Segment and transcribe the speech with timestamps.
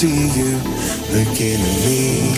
[0.00, 0.56] see you
[1.12, 2.32] looking at me.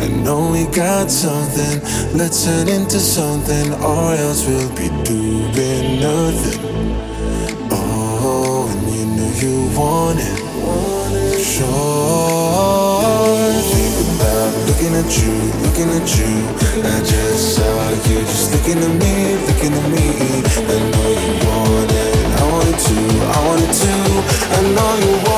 [0.00, 1.76] I know we got something.
[2.16, 6.60] Let's turn into something, or else we'll be doing nothing.
[7.70, 10.40] Oh, and you know you want it.
[11.44, 11.68] Sure.
[13.68, 16.32] Think about looking at you, looking at you.
[16.80, 20.06] I just saw you just looking at me, looking at me.
[20.64, 22.12] I know you want it.
[22.40, 23.08] I want it too.
[23.20, 24.00] I want it too.
[24.56, 25.37] I know you want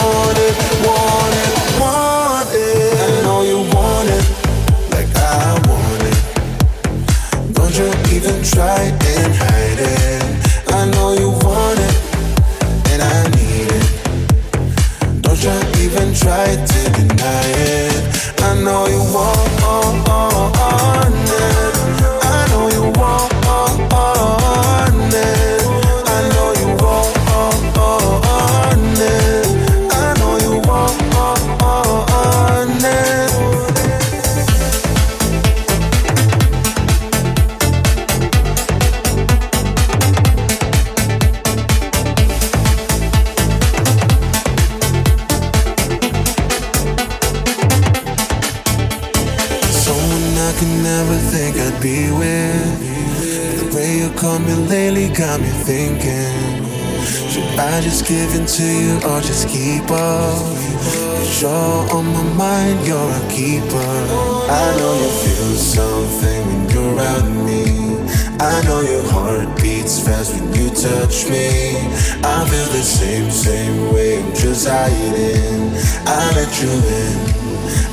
[72.83, 75.73] same, same way, I'm just hiding.
[76.07, 77.41] I let you in.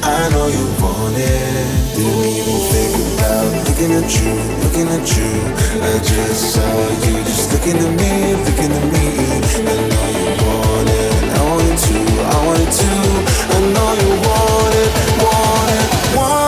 [0.03, 1.95] I know you want it.
[1.95, 4.31] Didn't even think about looking at you,
[4.63, 5.31] looking at you.
[5.83, 6.63] I just saw
[7.03, 9.07] you just looking at me, looking at me.
[9.59, 11.23] I know you want it.
[11.35, 12.07] I want it too.
[12.23, 13.27] I want it too.
[13.51, 16.46] I know you want it, want it, want it.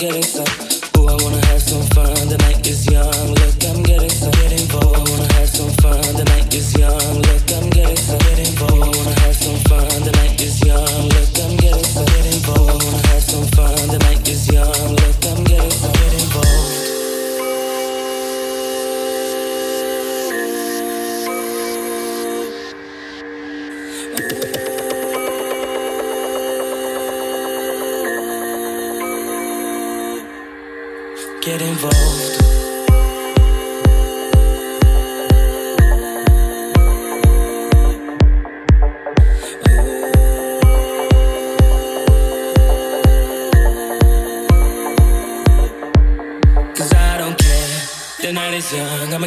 [0.00, 0.46] getting some.
[0.96, 2.28] Oh, I wanna have some fun.
[2.28, 3.34] The night is young.
[3.34, 4.30] Look, I'm getting some.
[4.30, 4.96] Getting bold.
[4.96, 6.00] I wanna have some fun.
[6.16, 7.20] The night is young.
[7.20, 8.19] Look, I'm getting some.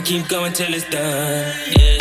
[0.04, 1.54] keep going till it's done.
[1.78, 1.93] Yeah.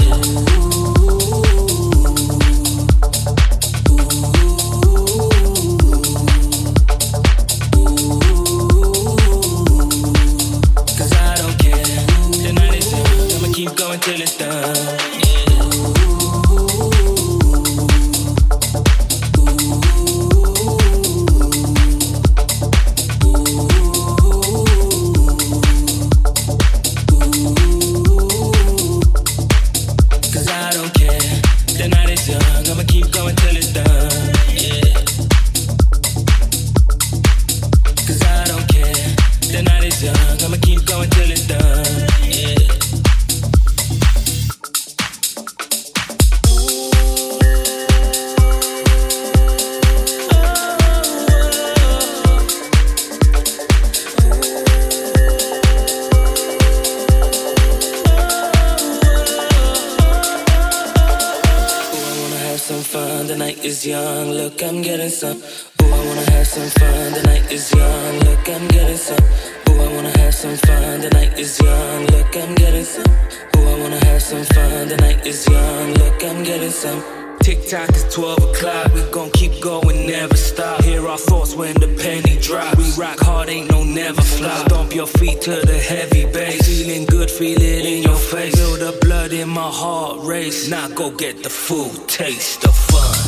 [66.93, 69.25] fun, the night is young, look I'm getting some
[69.69, 73.13] Ooh, I wanna have some fun, the night is young, look I'm getting some
[73.57, 77.03] Ooh, I wanna have some fun, the night is young, look I'm getting some
[77.43, 80.81] Tick tock it's 12 o'clock, we gon' keep going, never stop.
[80.85, 82.77] Hear our thoughts when the penny drops.
[82.77, 84.69] We rock hard, ain't no never flop.
[84.69, 86.69] Stomp your feet to the heavy bass.
[86.69, 88.55] Feeling good, feel it in your face.
[88.55, 90.69] Feel the blood in my heart race.
[90.71, 93.22] Now go get the food, taste the fun.